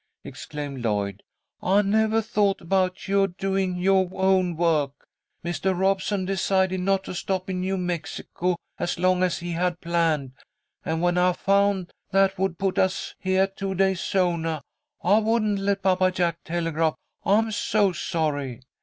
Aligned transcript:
exclaimed 0.23 0.83
Lloyd. 0.83 1.21
"I 1.61 1.83
nevah 1.83 2.21
thought 2.23 2.59
about 2.59 3.07
yoah 3.07 3.27
doing 3.27 3.75
yoah 3.77 4.09
own 4.15 4.55
work. 4.57 5.07
Mr. 5.45 5.77
Robeson 5.77 6.25
decided 6.25 6.79
not 6.79 7.03
to 7.03 7.13
stop 7.13 7.51
in 7.51 7.59
New 7.59 7.77
Mexico 7.77 8.55
as 8.79 8.97
long 8.97 9.21
as 9.21 9.37
he 9.37 9.51
had 9.51 9.79
planned, 9.79 10.31
and, 10.83 11.03
when 11.03 11.19
I 11.19 11.33
found 11.33 11.91
that 12.09 12.39
would 12.39 12.57
put 12.57 12.79
us 12.79 13.13
heah 13.19 13.45
two 13.45 13.75
days 13.75 13.99
soonah, 14.01 14.63
I 15.03 15.19
wouldn't 15.19 15.59
let 15.59 15.83
Papa 15.83 16.09
Jack 16.09 16.43
telegraph. 16.45 16.95
I'm 17.23 17.51
so 17.51 17.91
sorry." 17.91 18.61